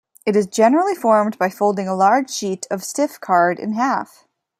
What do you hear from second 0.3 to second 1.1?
is generally